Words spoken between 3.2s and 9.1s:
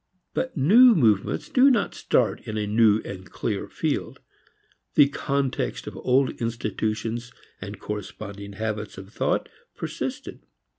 clear field. The context of old institutions and corresponding habits